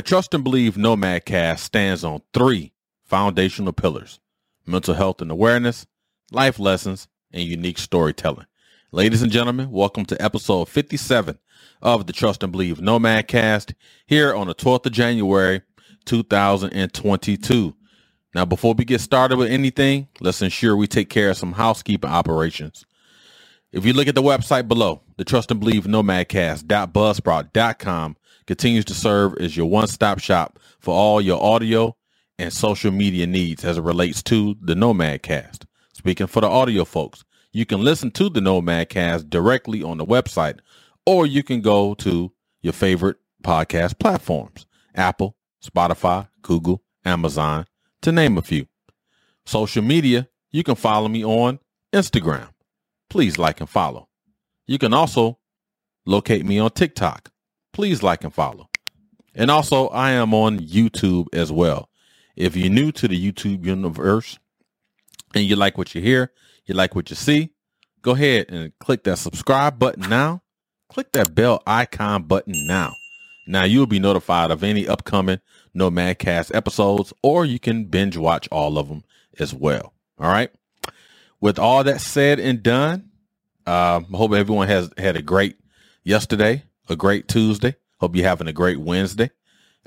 [0.00, 2.72] The Trust and Believe Nomad Cast stands on three
[3.04, 4.18] foundational pillars
[4.64, 5.84] mental health and awareness,
[6.32, 8.46] life lessons, and unique storytelling.
[8.92, 11.38] Ladies and gentlemen, welcome to episode 57
[11.82, 13.74] of the Trust and Believe Nomad Cast
[14.06, 15.60] here on the 12th of January,
[16.06, 17.76] 2022.
[18.34, 22.10] Now, before we get started with anything, let's ensure we take care of some housekeeping
[22.10, 22.86] operations.
[23.72, 29.36] If you look at the website below, the Trust and Believe Nomadcast.buzzsprout.com continues to serve
[29.38, 31.96] as your one-stop shop for all your audio
[32.36, 35.66] and social media needs as it relates to the Nomadcast.
[35.92, 40.58] Speaking for the audio folks, you can listen to the Nomadcast directly on the website,
[41.06, 44.66] or you can go to your favorite podcast platforms,
[44.96, 47.66] Apple, Spotify, Google, Amazon,
[48.02, 48.66] to name a few.
[49.46, 51.60] Social media, you can follow me on
[51.92, 52.48] Instagram.
[53.10, 54.08] Please like and follow.
[54.66, 55.38] You can also
[56.06, 57.30] locate me on TikTok.
[57.72, 58.70] Please like and follow.
[59.34, 61.88] And also, I am on YouTube as well.
[62.36, 64.38] If you're new to the YouTube universe
[65.34, 66.32] and you like what you hear,
[66.66, 67.50] you like what you see,
[68.02, 70.42] go ahead and click that subscribe button now.
[70.88, 72.94] Click that bell icon button now.
[73.46, 75.40] Now you'll be notified of any upcoming
[75.76, 79.04] Nomadcast episodes, or you can binge watch all of them
[79.38, 79.94] as well.
[80.18, 80.50] All right.
[81.40, 83.10] With all that said and done,
[83.66, 85.56] uh, I hope everyone has had a great
[86.04, 87.76] yesterday, a great Tuesday.
[87.98, 89.30] Hope you're having a great Wednesday.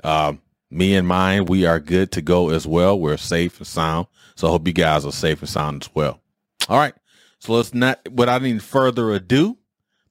[0.02, 0.34] Uh,
[0.70, 2.98] me and mine, we are good to go as well.
[2.98, 4.08] We're safe and sound.
[4.36, 6.20] So I hope you guys are safe and sound as well.
[6.68, 6.94] All right.
[7.38, 9.58] So let's not, without any further ado,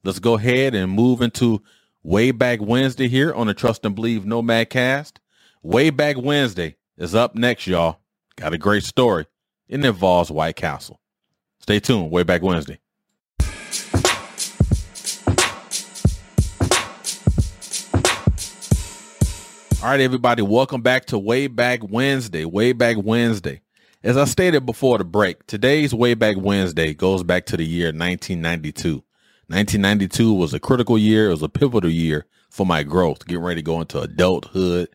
[0.02, 1.62] let's go ahead and move into
[2.02, 5.20] Way Back Wednesday here on the Trust and Believe Nomad Cast.
[5.62, 7.98] Way Back Wednesday is up next, y'all.
[8.36, 9.26] Got a great story.
[9.68, 11.00] It involves White Castle.
[11.64, 12.10] Stay tuned.
[12.10, 12.78] Way Back Wednesday.
[19.82, 22.44] All right, everybody, welcome back to Way Back Wednesday.
[22.44, 23.62] Way Back Wednesday.
[24.02, 27.86] As I stated before the break, today's Way Back Wednesday goes back to the year
[27.86, 28.96] 1992.
[29.46, 31.28] 1992 was a critical year.
[31.28, 34.90] It was a pivotal year for my growth, getting ready to go into adulthood.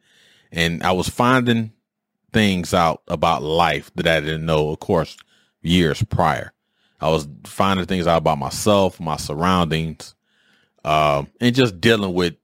[0.51, 1.71] And I was finding
[2.31, 5.17] things out about life that I didn't know, of course,
[5.63, 6.53] years prior.
[7.01, 10.15] I was finding things out about myself, my surroundings,
[10.83, 12.35] um, and just dealing with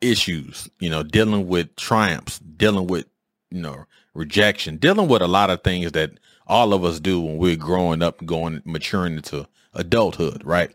[0.00, 3.06] issues, you know, dealing with triumphs, dealing with,
[3.50, 6.12] you know, rejection, dealing with a lot of things that
[6.46, 10.70] all of us do when we're growing up going, maturing into adulthood, right?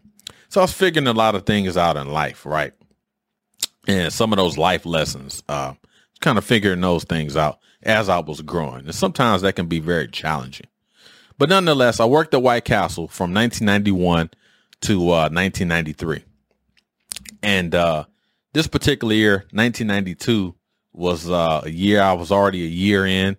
[0.49, 2.73] So I was figuring a lot of things out in life, right?
[3.87, 5.73] And some of those life lessons, uh,
[6.21, 8.85] kind of figuring those things out as I was growing.
[8.85, 10.67] And sometimes that can be very challenging.
[11.37, 14.29] But nonetheless, I worked at White Castle from 1991
[14.81, 16.23] to uh, 1993.
[17.41, 18.05] And uh,
[18.53, 20.55] this particular year, 1992,
[20.93, 23.37] was uh, a year I was already a year in.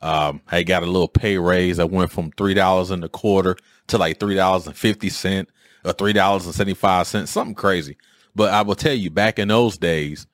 [0.00, 1.78] Um, I got a little pay raise.
[1.78, 3.56] I went from three dollars and a quarter
[3.88, 5.48] to like three dollars and fifty cent
[5.84, 7.96] or three dollars and seventy five cents, something crazy.
[8.34, 10.26] But I will tell you, back in those days,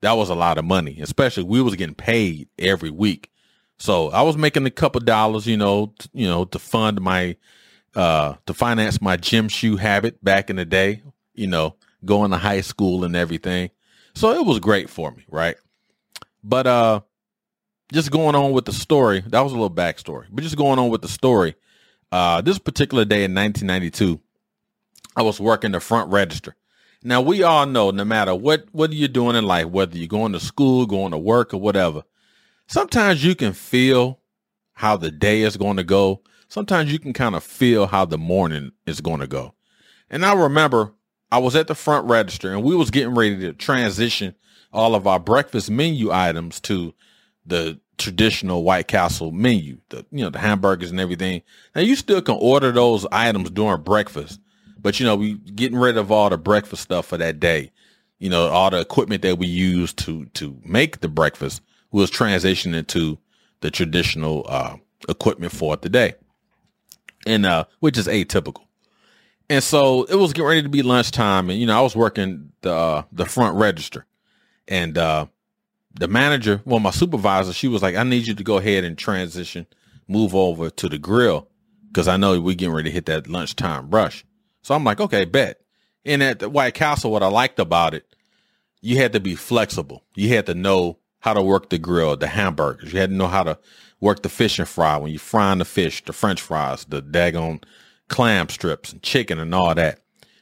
[0.00, 0.98] that was a lot of money.
[1.00, 3.29] Especially we was getting paid every week,
[3.80, 7.36] so I was making a couple dollars, you know, t- you know, to fund my,
[7.96, 11.02] uh, to finance my gym shoe habit back in the day.
[11.34, 13.70] You know, going to high school and everything.
[14.14, 15.56] So it was great for me, right?
[16.42, 17.00] But uh
[17.92, 20.26] just going on with the story, that was a little backstory.
[20.30, 21.54] But just going on with the story,
[22.12, 24.20] uh this particular day in 1992,
[25.16, 26.56] I was working the front register.
[27.02, 30.32] Now we all know no matter what what you're doing in life, whether you're going
[30.32, 32.02] to school, going to work or whatever,
[32.70, 34.20] sometimes you can feel
[34.74, 36.22] how the day is going to go.
[36.48, 39.54] Sometimes you can kind of feel how the morning is going to go.
[40.08, 40.94] And I remember
[41.30, 44.34] I was at the front register and we was getting ready to transition
[44.72, 46.94] all of our breakfast menu items to
[47.44, 51.42] the traditional White Castle menu, the you know the hamburgers and everything.
[51.74, 54.40] Now you still can order those items during breakfast,
[54.78, 57.72] but you know we getting rid of all the breakfast stuff for that day.
[58.18, 62.86] You know all the equipment that we use to to make the breakfast was transitioning
[62.88, 63.18] to
[63.60, 64.76] the traditional uh,
[65.08, 66.14] equipment for the day,
[67.26, 68.62] and uh, which is atypical.
[69.48, 72.52] And so it was getting ready to be lunchtime, and you know I was working
[72.62, 74.06] the uh, the front register,
[74.68, 75.26] and uh,
[75.98, 78.96] the manager, well, my supervisor, she was like, "I need you to go ahead and
[78.96, 79.66] transition,
[80.06, 81.48] move over to the grill,
[81.88, 84.24] because I know we're getting ready to hit that lunchtime rush."
[84.62, 85.60] So I'm like, "Okay, bet."
[86.04, 88.06] And at the White Castle, what I liked about it,
[88.80, 90.04] you had to be flexible.
[90.14, 92.92] You had to know how to work the grill, the hamburgers.
[92.92, 93.58] You had to know how to
[94.00, 97.62] work the fish and fry when you're frying the fish, the French fries, the daggone
[98.08, 100.00] clam strips and chicken and all that.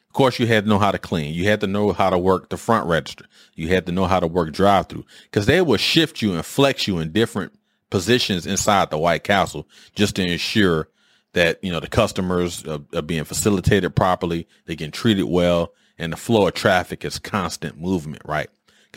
[0.09, 1.35] Of course, you had to know how to clean.
[1.35, 3.27] You had to know how to work the front register.
[3.55, 6.45] You had to know how to work drive through because they will shift you and
[6.45, 7.53] flex you in different
[7.91, 10.89] positions inside the White Castle just to ensure
[11.35, 16.13] that you know the customers are, are being facilitated properly, they get treated well, and
[16.13, 18.49] the flow of traffic is constant movement, right?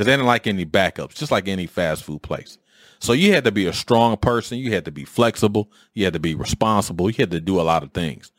[0.02, 2.58] Because they didn't like any backups, just like any fast food place.
[2.98, 4.58] So you had to be a strong person.
[4.58, 5.72] You had to be flexible.
[5.94, 7.08] You had to be responsible.
[7.08, 8.32] You had to do a lot of things.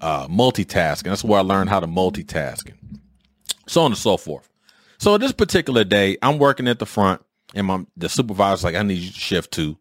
[0.00, 1.02] Uh, multitasking.
[1.02, 2.72] That's where I learned how to multitask.
[3.66, 4.48] So on and so forth.
[4.96, 7.20] So this particular day, I'm working at the front,
[7.54, 9.76] and my the supervisor's like, "I need you to shift to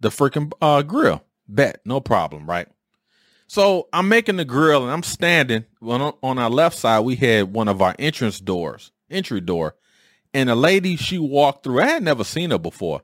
[0.00, 2.66] the freaking uh, grill." Bet, no problem, right?
[3.46, 5.64] So I'm making the grill, and I'm standing.
[5.80, 9.76] On, on our left side, we had one of our entrance doors, entry door,
[10.34, 11.80] and a lady she walked through.
[11.80, 13.02] I had never seen her before,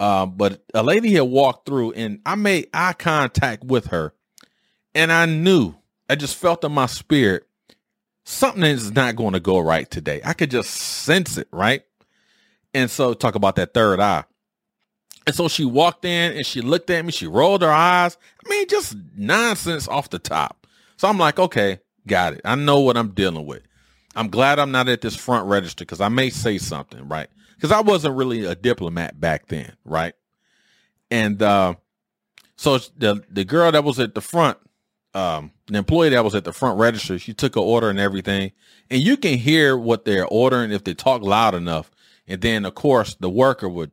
[0.00, 4.14] uh, but a lady had walked through, and I made eye contact with her,
[4.94, 5.74] and I knew,
[6.08, 7.46] I just felt in my spirit,
[8.24, 10.20] something is not going to go right today.
[10.24, 11.82] I could just sense it, right?
[12.74, 14.24] And so talk about that third eye.
[15.26, 17.10] And so she walked in and she looked at me.
[17.10, 18.16] She rolled her eyes.
[18.44, 20.66] I mean, just nonsense off the top.
[20.96, 22.40] So I'm like, okay, got it.
[22.44, 23.62] I know what I'm dealing with.
[24.16, 27.28] I'm glad I'm not at this front register because I may say something, right?
[27.54, 30.14] Because I wasn't really a diplomat back then, right?
[31.10, 31.74] And uh,
[32.56, 34.58] so the the girl that was at the front,
[35.14, 38.52] um, the employee that was at the front register, she took an order and everything,
[38.90, 41.90] and you can hear what they're ordering if they talk loud enough.
[42.26, 43.92] And then, of course, the worker would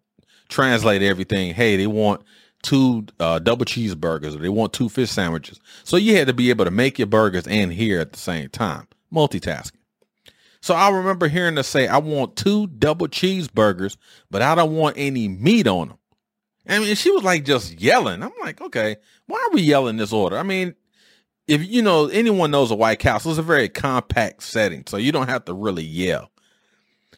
[0.50, 1.54] translate everything.
[1.54, 2.24] Hey, they want
[2.64, 5.60] two uh, double cheeseburgers or they want two fish sandwiches.
[5.84, 8.50] So you had to be able to make your burgers and hear at the same
[8.50, 9.83] time, multitasking.
[10.64, 13.98] So I remember hearing her say, I want two double cheeseburgers,
[14.32, 15.98] but I don't want any meat on them.
[16.66, 18.24] I mean, she was like just yelling.
[18.24, 18.96] I'm like, okay,
[19.26, 20.38] why are we yelling this order?
[20.38, 20.74] I mean,
[21.50, 25.12] if you know anyone knows a White Castle, it's a very compact setting, so you
[25.12, 26.32] don't have to really yell.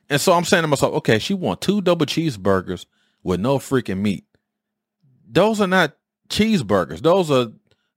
[0.10, 2.88] And so I'm saying to myself, okay, she want two double cheeseburgers
[3.22, 4.26] with no freaking meat.
[5.30, 5.96] Those are not
[6.30, 7.04] cheeseburgers.
[7.04, 7.50] Those are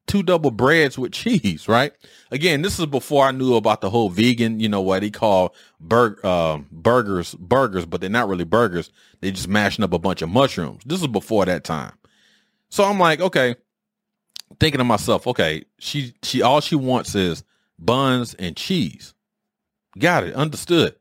[0.08, 1.93] two double breads with cheese, right?
[2.31, 5.55] Again, this is before I knew about the whole vegan, you know what he call
[5.78, 8.90] bur- uh, burgers, burgers, but they're not really burgers.
[9.20, 10.82] They're just mashing up a bunch of mushrooms.
[10.84, 11.93] This is before that time.
[12.70, 13.55] So I'm like, okay,
[14.58, 17.44] thinking to myself, okay, she she all she wants is
[17.78, 19.14] buns and cheese.
[19.99, 20.94] Got it, understood.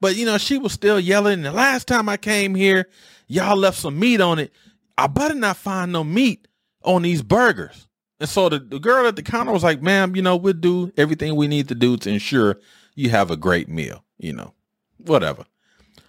[0.00, 1.42] But you know, she was still yelling.
[1.42, 2.88] The last time I came here,
[3.26, 4.52] y'all left some meat on it.
[4.98, 6.46] I better not find no meat
[6.82, 7.88] on these burgers.
[8.24, 10.90] And so the, the girl at the counter was like, ma'am, you know, we'll do
[10.96, 12.58] everything we need to do to ensure
[12.94, 14.54] you have a great meal, you know,
[14.96, 15.44] whatever.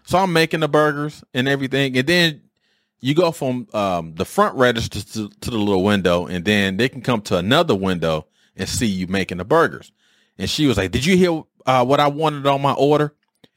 [0.05, 1.97] So I'm making the burgers and everything.
[1.97, 2.41] And then
[3.01, 6.87] you go from um, the front register to, to the little window, and then they
[6.87, 9.91] can come to another window and see you making the burgers.
[10.37, 13.13] And she was like, Did you hear uh, what I wanted on my order?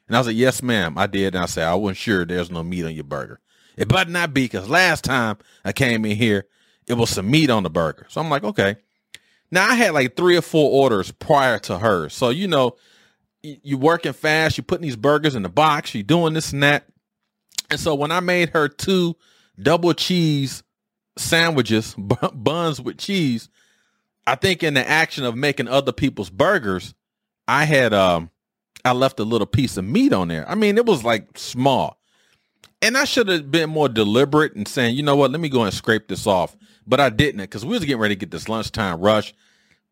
[0.08, 1.36] And I was like, Yes, ma'am, I did.
[1.36, 3.38] And I said, I wasn't sure there's no meat on your burger.
[3.76, 6.48] It better not be because last time I came in here,
[6.88, 8.06] it was some meat on the burger.
[8.08, 8.76] So I'm like, okay.
[9.50, 12.08] Now I had like three or four orders prior to her.
[12.08, 12.76] So, you know,
[13.42, 16.86] you're working fast, you're putting these burgers in the box, you're doing this and that.
[17.70, 19.16] And so when I made her two
[19.60, 20.62] double cheese
[21.16, 21.94] sandwiches,
[22.34, 23.48] buns with cheese,
[24.26, 26.94] I think in the action of making other people's burgers,
[27.46, 28.30] I had um
[28.84, 30.48] I left a little piece of meat on there.
[30.48, 31.97] I mean, it was like small.
[32.80, 35.64] And I should have been more deliberate and saying, you know what, let me go
[35.64, 36.56] and scrape this off
[36.88, 39.34] but I didn't because we was getting ready to get this lunchtime rush.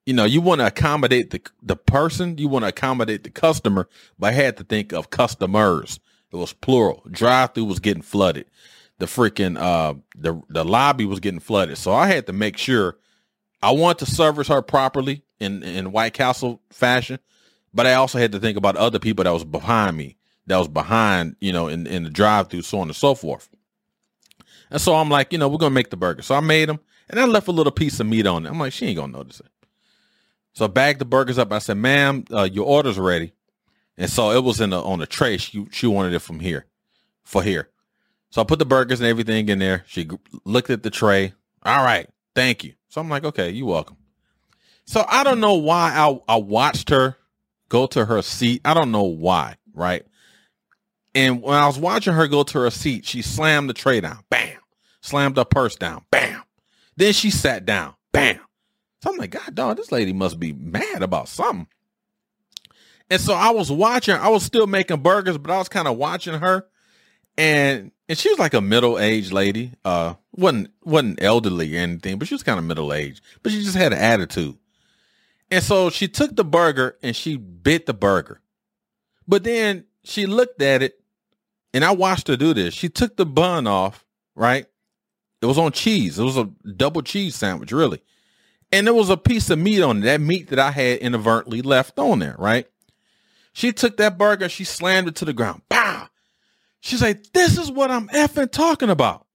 [0.07, 3.89] You know, you want to accommodate the the person, you want to accommodate the customer,
[4.19, 6.01] but I had to think of customers.
[6.33, 7.03] It was plural.
[7.11, 8.47] Drive through was getting flooded.
[8.99, 11.77] The freaking uh the the lobby was getting flooded.
[11.77, 12.97] So I had to make sure
[13.63, 17.19] I want to service her properly in in White Castle fashion,
[17.75, 20.16] but I also had to think about other people that was behind me,
[20.47, 23.49] that was behind, you know, in in the drive through, so on and so forth.
[24.71, 26.23] And so I'm like, you know, we're gonna make the burger.
[26.23, 28.49] So I made them, and I left a little piece of meat on it.
[28.49, 29.47] I'm like, she ain't gonna notice it.
[30.53, 31.53] So I bagged the burgers up.
[31.53, 33.33] I said, "Ma'am, uh, your order's ready."
[33.99, 35.37] And so it was in the on the tray.
[35.37, 36.67] She she wanted it from here,
[37.25, 37.69] for here.
[38.31, 39.85] So I put the burgers and everything in there.
[39.87, 40.09] She
[40.45, 41.33] looked at the tray.
[41.63, 42.75] All right, thank you.
[42.89, 43.97] So I'm like, okay, you're welcome.
[44.85, 47.17] So I don't know why I I watched her
[47.69, 48.61] go to her seat.
[48.65, 50.07] I don't know why, right?
[51.17, 54.19] And when I was watching her go to her seat, she slammed the tray down.
[54.29, 54.59] Bam.
[55.01, 56.05] Slammed her purse down.
[56.11, 56.43] Bam.
[56.95, 57.95] Then she sat down.
[58.13, 58.39] Bam.
[59.03, 61.69] So I'm like, God dog, this lady must be mad about something.
[63.09, 65.97] And so I was watching, I was still making burgers, but I was kind of
[65.97, 66.67] watching her.
[67.39, 69.73] And and she was like a middle-aged lady.
[69.87, 73.23] Uh wasn't wasn't elderly or anything, but she was kind of middle-aged.
[73.43, 74.59] But she just had an attitude.
[75.51, 78.43] And so she took the burger and she bit the burger.
[79.27, 81.01] But then she looked at it
[81.77, 82.73] and I watched her do this.
[82.73, 84.65] She took the bun off, right?
[85.43, 86.19] It was on cheese.
[86.19, 88.03] It was a double cheese sandwich, really.
[88.73, 91.61] And there was a piece of meat on it, that meat that I had inadvertently
[91.61, 92.67] left on there, right?
[93.53, 95.69] She took that burger, she slammed it to the ground.
[95.69, 96.09] Pow!
[96.81, 99.27] She's like, this is what I'm effing talking about.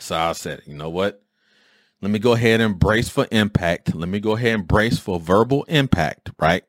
[0.00, 1.22] So I said, you know what?
[2.02, 3.94] Let me go ahead and brace for impact.
[3.94, 6.64] Let me go ahead and brace for verbal impact, right?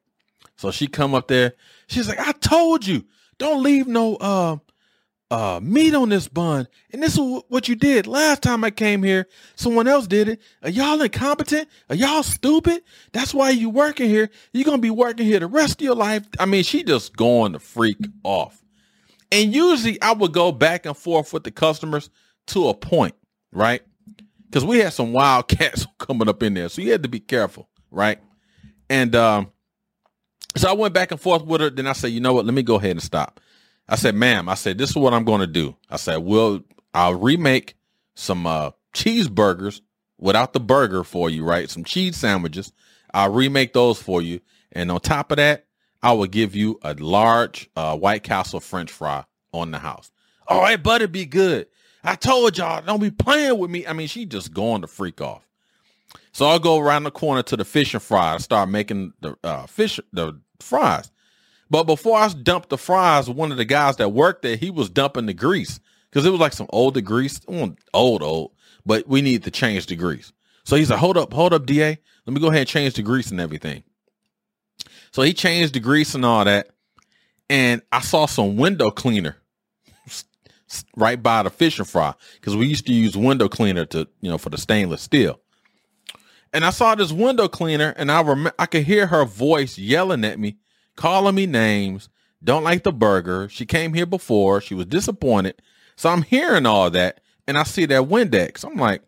[0.55, 1.51] So she come up there.
[1.88, 3.03] She's like, I told you,
[3.43, 4.57] don't leave no uh
[5.29, 6.67] uh meat on this bun.
[6.91, 9.27] And this is what you did last time I came here.
[9.55, 10.41] Someone else did it.
[10.62, 11.67] Are y'all incompetent?
[11.89, 12.83] Are y'all stupid?
[13.12, 14.29] That's why you working here.
[14.53, 16.27] You're gonna be working here the rest of your life.
[16.39, 18.63] I mean, she just going to freak off.
[19.31, 22.09] And usually I would go back and forth with the customers
[22.47, 23.15] to a point,
[23.51, 23.81] right?
[24.45, 26.69] Because we had some wild cats coming up in there.
[26.69, 28.19] So you had to be careful, right?
[28.89, 29.51] And um,
[30.55, 31.69] so I went back and forth with her.
[31.69, 32.45] Then I said, you know what?
[32.45, 33.39] Let me go ahead and stop.
[33.88, 35.75] I said, ma'am, I said, this is what I'm going to do.
[35.89, 36.62] I said, well,
[36.93, 37.75] I'll remake
[38.15, 39.81] some uh, cheeseburgers
[40.19, 41.69] without the burger for you, right?
[41.69, 42.72] Some cheese sandwiches.
[43.13, 44.39] I'll remake those for you.
[44.72, 45.65] And on top of that,
[46.01, 50.12] I will give you a large uh, White Castle French fry on the house.
[50.48, 51.67] All right, but be good.
[52.03, 53.88] I told y'all, don't be playing with me.
[53.88, 55.42] I mean, she just going to freak off.
[56.32, 59.67] So I'll go around the corner to the fish and fries, start making the uh,
[59.67, 61.12] fish, the fries.
[61.70, 64.89] But before I dumped the fries, one of the guys that worked there, he was
[64.89, 65.79] dumping the grease
[66.10, 68.51] because it was like some older grease, old, old,
[68.86, 70.32] but we need to change the grease.
[70.65, 71.98] So he's like, hold up, hold up, DA.
[72.25, 73.84] Let me go ahead and change the grease and everything.
[75.12, 76.70] So he changed the grease and all that.
[77.50, 79.38] And I saw some window cleaner
[80.96, 84.29] right by the fish and fry because we used to use window cleaner to, you
[84.29, 85.39] know, for the stainless steel.
[86.53, 90.24] And I saw this window cleaner and I rem- I could hear her voice yelling
[90.24, 90.57] at me,
[90.95, 92.10] calling me names,
[92.43, 93.48] don't like the burger.
[93.50, 94.62] She came here before.
[94.62, 95.62] She was disappointed.
[95.95, 98.63] So I'm hearing all that and I see that Windex.
[98.65, 99.01] I'm like,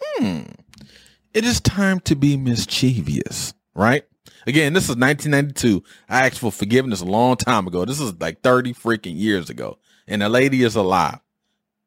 [0.00, 0.42] hmm,
[1.34, 4.04] it is time to be mischievous, right?
[4.46, 5.82] Again, this is 1992.
[6.08, 7.84] I asked for forgiveness a long time ago.
[7.84, 9.78] This is like 30 freaking years ago.
[10.06, 11.20] And the lady is alive,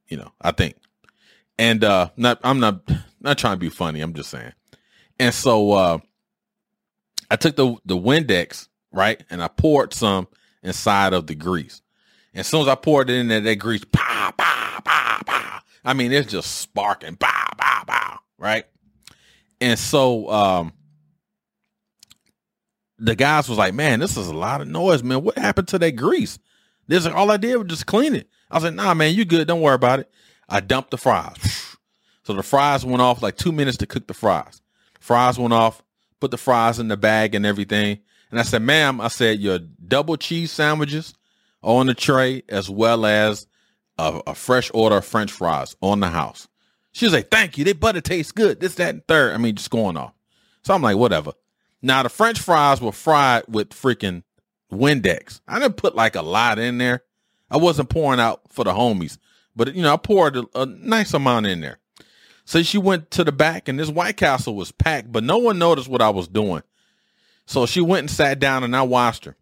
[0.08, 0.75] you know, I think.
[1.58, 2.82] And uh not I'm not
[3.22, 4.01] not trying to be funny.
[4.01, 4.51] I'm just saying.
[5.19, 5.98] And so uh
[7.29, 9.24] I took the the Windex, right?
[9.29, 10.27] And I poured some
[10.63, 11.81] inside of the grease.
[12.34, 15.60] And as soon as I poured it in there, that grease, pow, pow, pow, pow.
[15.84, 18.65] I mean, it's just sparking, pow, pow, pow, right?
[19.62, 20.74] And so um
[22.98, 25.24] the guys was like, man, this is a lot of noise, man.
[25.24, 26.39] What happened to that grease?
[26.88, 28.29] This all I did was just clean it.
[28.50, 29.48] I was like, nah, man, you good.
[29.48, 30.10] Don't worry about it.
[30.48, 31.38] I dumped the fries.
[32.24, 34.62] So the fries went off like two minutes to cook the fries.
[35.05, 35.83] Fries went off,
[36.19, 38.00] put the fries in the bag and everything.
[38.31, 41.13] And I said, ma'am, I said, your double cheese sandwiches
[41.62, 43.45] on the tray, as well as
[44.00, 46.47] a, a fresh order of French fries on the house.
[46.91, 47.63] She was like, thank you.
[47.63, 48.59] They butter tastes good.
[48.59, 49.35] This, that, and third.
[49.35, 50.13] I mean, just going off.
[50.63, 51.33] So I'm like, whatever.
[51.83, 54.24] Now the French fries were fried with freaking
[54.71, 55.39] Windex.
[55.47, 57.03] I didn't put like a lot in there.
[57.51, 59.19] I wasn't pouring out for the homies,
[59.55, 61.77] but you know, I poured a, a nice amount in there.
[62.46, 65.58] So she went to the back and this White Castle was packed, but no one
[65.60, 66.62] noticed what I was doing.
[67.48, 69.36] So she went and sat down and I watched her.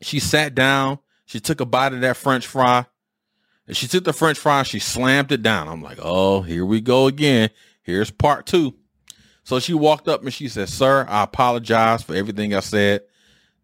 [0.00, 2.86] She sat down, she took a bite of that French fry.
[3.66, 5.68] And she took the French fry, she slammed it down.
[5.68, 7.50] I'm like, oh, here we go again.
[7.82, 8.74] Here's part two.
[9.44, 13.02] So she walked up and she said, Sir, I apologize for everything I said.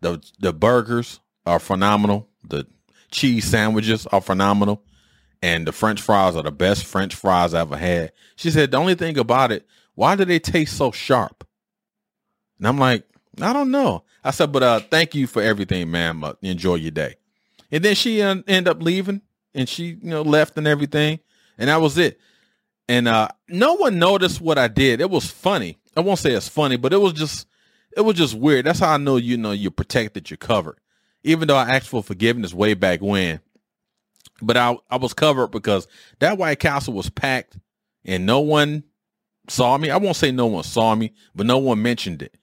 [0.03, 2.29] The the burgers are phenomenal.
[2.45, 2.67] The
[3.11, 4.83] cheese sandwiches are phenomenal.
[5.43, 8.13] And the French fries are the best French fries I ever had.
[8.37, 11.47] She said, the only thing about it, why do they taste so sharp?
[12.59, 13.05] And I'm like,
[13.41, 14.05] I don't know.
[14.23, 16.25] I said, but uh, thank you for everything, ma'am.
[16.25, 17.17] Uh, enjoy your day.
[17.73, 19.23] And then she uh, ended up leaving
[19.55, 21.21] and she, you know, left and everything.
[21.57, 22.21] And that was it.
[22.89, 25.01] And uh, no one noticed what I did.
[25.01, 25.79] It was funny.
[25.97, 27.47] I won't say it's funny, but it was just
[27.97, 28.67] it was just weird.
[28.67, 30.79] That's how I know you know you're protected, you're covered.
[31.23, 33.41] Even though I asked for forgiveness way back when.
[34.43, 35.87] But I I was covered because
[36.19, 37.59] that White Castle was packed
[38.05, 38.85] and no one
[39.49, 39.91] saw me.
[39.91, 42.37] I won't say no one saw me, but no one mentioned it.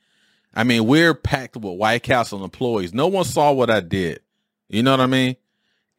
[0.53, 2.93] I mean, we're packed with White Castle employees.
[2.93, 4.21] No one saw what I did.
[4.69, 5.35] You know what I mean?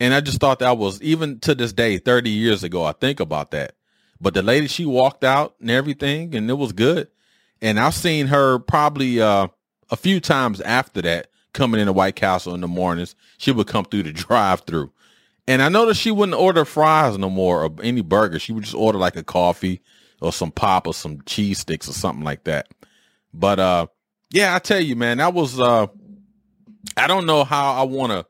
[0.00, 3.21] And I just thought that was even to this day, 30 years ago, I think
[3.21, 3.75] about that.
[4.21, 7.09] But the lady, she walked out and everything, and it was good.
[7.61, 9.49] And I've seen her probably uh,
[9.90, 13.14] a few times after that coming into White Castle in the mornings.
[13.38, 14.93] She would come through the drive through.
[15.49, 18.38] And I noticed she wouldn't order fries no more or any burger.
[18.38, 19.81] She would just order like a coffee
[20.21, 22.69] or some pop or some cheese sticks or something like that.
[23.33, 23.87] But uh
[24.31, 25.87] yeah, I tell you, man, that was uh
[26.99, 28.26] I don't know how I want to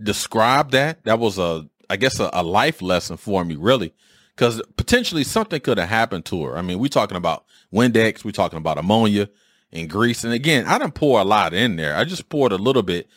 [0.00, 1.02] describe that.
[1.04, 3.92] That was a I guess a, a life lesson for me, really.
[4.36, 6.56] Because potentially something could have happened to her.
[6.56, 9.28] I mean, we're talking about Windex, we're talking about ammonia
[9.72, 10.22] and grease.
[10.22, 11.96] And again, I didn't pour a lot in there.
[11.96, 13.08] I just poured a little bit.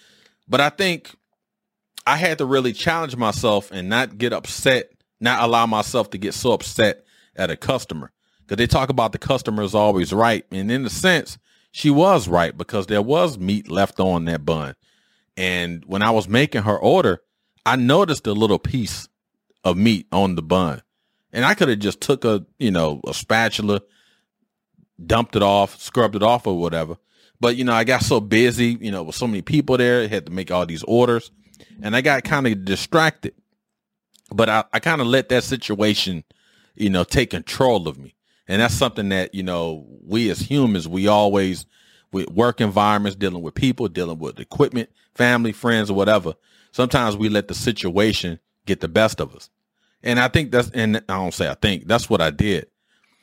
[0.49, 1.15] But I think
[2.05, 6.33] I had to really challenge myself and not get upset, not allow myself to get
[6.33, 7.05] so upset
[7.35, 8.11] at a customer.
[8.41, 10.45] Because they talk about the customer is always right.
[10.51, 11.37] And in a sense,
[11.71, 14.75] she was right because there was meat left on that bun.
[15.37, 17.21] And when I was making her order,
[17.65, 19.07] I noticed a little piece
[19.63, 20.81] of meat on the bun.
[21.31, 23.81] And I could have just took a, you know, a spatula,
[25.03, 26.97] dumped it off, scrubbed it off or whatever.
[27.39, 30.07] But, you know, I got so busy, you know, with so many people there, I
[30.07, 31.31] had to make all these orders
[31.81, 33.33] and I got kind of distracted.
[34.31, 36.23] But I, I kind of let that situation,
[36.75, 38.15] you know, take control of me.
[38.47, 41.65] And that's something that, you know, we as humans, we always,
[42.11, 46.33] with work environments, dealing with people, dealing with equipment, family, friends, or whatever,
[46.71, 49.49] sometimes we let the situation get the best of us.
[50.03, 52.67] And I think that's, and I don't say I think, that's what I did.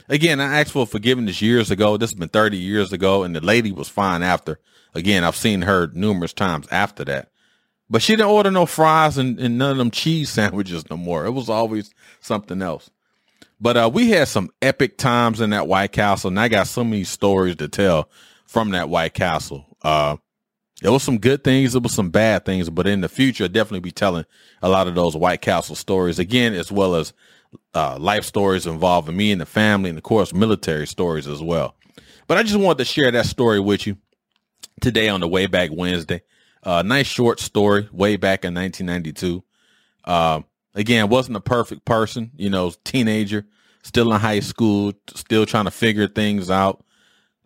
[0.08, 1.96] Again, I asked for forgiveness years ago.
[1.96, 4.58] This has been 30 years ago, and the lady was fine after.
[4.94, 7.29] Again, I've seen her numerous times after that.
[7.90, 11.26] But she didn't order no fries and, and none of them cheese sandwiches no more.
[11.26, 12.90] It was always something else.
[13.60, 16.82] But uh, we had some epic times in that White Castle, and I got so
[16.82, 18.08] many stories to tell
[18.46, 19.66] from that White Castle.
[19.82, 20.16] Uh,
[20.80, 23.50] there was some good things, there was some bad things, but in the future, I'll
[23.50, 24.24] definitely be telling
[24.62, 27.12] a lot of those White Castle stories again, as well as
[27.74, 31.74] uh, life stories involving me and the family, and of course, military stories as well.
[32.26, 33.98] But I just wanted to share that story with you
[34.80, 36.22] today on the Way Back Wednesday.
[36.62, 39.42] Uh, nice short story way back in 1992.
[40.04, 40.40] Uh,
[40.74, 43.46] again, wasn't a perfect person, you know, teenager,
[43.82, 46.84] still in high school, still trying to figure things out.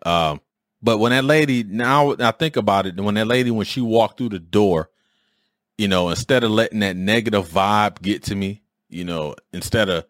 [0.05, 0.37] Uh,
[0.81, 4.17] but when that lady, now I think about it, when that lady, when she walked
[4.17, 4.89] through the door,
[5.77, 10.05] you know, instead of letting that negative vibe get to me, you know, instead of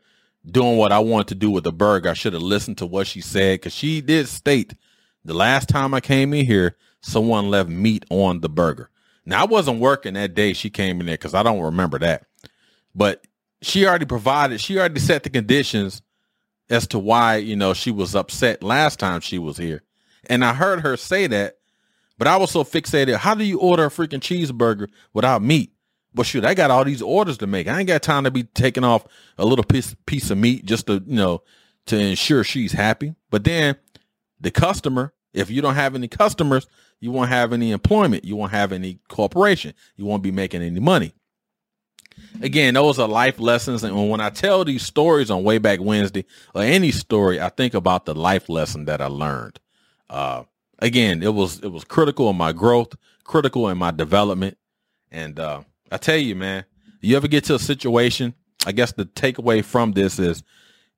[0.45, 3.07] doing what I wanted to do with the burger, I should have listened to what
[3.07, 4.73] she said because she did state
[5.25, 8.89] the last time I came in here, someone left meat on the burger.
[9.25, 12.25] Now I wasn't working that day she came in there because I don't remember that.
[12.93, 13.25] But
[13.61, 16.01] she already provided, she already set the conditions
[16.69, 19.83] as to why, you know, she was upset last time she was here.
[20.27, 21.57] And I heard her say that,
[22.17, 23.15] but I was so fixated.
[23.15, 25.71] How do you order a freaking cheeseburger without meat?
[26.13, 27.67] But shoot, I got all these orders to make.
[27.67, 29.05] I ain't got time to be taking off
[29.37, 31.43] a little piece piece of meat just to, you know,
[31.87, 33.15] to ensure she's happy.
[33.29, 33.75] But then
[34.39, 36.65] the customer, if you don't have any customers,
[36.99, 38.23] you won't have any employment.
[38.23, 39.73] You won't have any corporation.
[39.97, 41.13] You won't be making any money.
[42.41, 43.83] Again, those are life lessons.
[43.83, 47.73] And when I tell these stories on Way Back Wednesday or any story, I think
[47.73, 49.59] about the life lesson that I learned.
[50.09, 50.43] Uh,
[50.79, 52.95] again, it was it was critical in my growth,
[53.25, 54.57] critical in my development.
[55.11, 56.63] And uh, I tell you, man,
[57.01, 58.33] you ever get to a situation,
[58.65, 60.43] I guess the takeaway from this is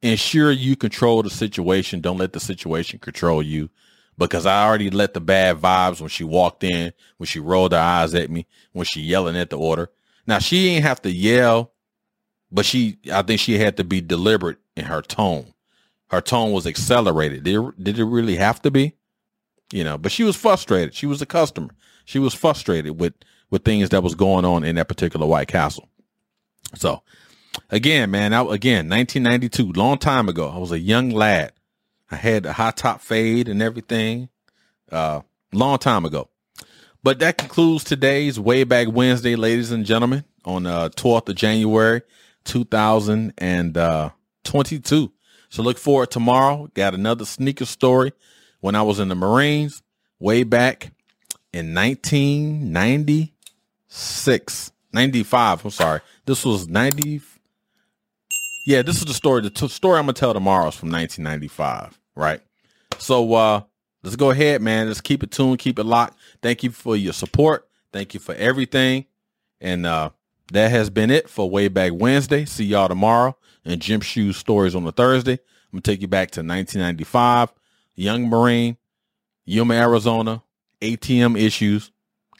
[0.03, 2.01] ensure you control the situation.
[2.01, 3.69] Don't let the situation control you
[4.17, 7.79] because I already let the bad vibes when she walked in, when she rolled her
[7.79, 9.91] eyes at me, when she yelling at the order.
[10.25, 11.71] Now she ain't have to yell,
[12.51, 15.53] but she, I think she had to be deliberate in her tone.
[16.09, 17.43] Her tone was accelerated.
[17.43, 18.93] Did it, did it really have to be?
[19.71, 20.93] You know, but she was frustrated.
[20.93, 21.69] She was a customer.
[22.05, 23.13] She was frustrated with,
[23.49, 25.89] with things that was going on in that particular White Castle.
[26.75, 27.03] So
[27.69, 31.51] again, man, I, again, 1992, long time ago, I was a young lad
[32.09, 34.29] I had a high top fade and everything,
[34.91, 36.29] uh, long time ago.
[37.03, 42.01] But that concludes today's Way Back Wednesday, ladies and gentlemen, on uh, 12th of January,
[42.45, 45.11] 2022.
[45.49, 46.69] So look forward tomorrow.
[46.73, 48.11] Got another sneaker story
[48.59, 49.81] when I was in the Marines
[50.19, 50.91] way back
[51.53, 55.65] in 1996, 95.
[55.65, 56.01] I'm sorry.
[56.25, 57.21] This was 90,
[58.67, 59.41] yeah, this is the story.
[59.43, 62.41] The t- story I'm gonna tell tomorrow is from 1995, right?
[62.97, 63.61] So uh
[64.03, 64.87] let's go ahead, man.
[64.87, 66.17] Let's keep it tuned, keep it locked.
[66.41, 67.69] Thank you for your support.
[67.93, 69.05] Thank you for everything.
[69.61, 70.09] And uh
[70.51, 72.43] that has been it for Way Back Wednesday.
[72.43, 75.39] See y'all tomorrow and Gym Shoes stories on the Thursday.
[75.71, 77.53] I'm gonna take you back to 1995,
[77.95, 78.75] Young Marine,
[79.45, 80.43] Yuma, Arizona,
[80.81, 81.89] ATM issues,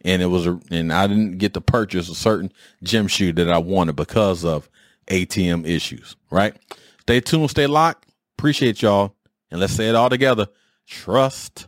[0.03, 2.51] and it was a, and I didn't get to purchase a certain
[2.83, 4.69] gym shoe that I wanted because of
[5.07, 6.55] ATM issues, right?
[7.01, 8.07] Stay tuned, stay locked.
[8.37, 9.15] Appreciate y'all.
[9.49, 10.47] And let's say it all together.
[10.85, 11.67] Trust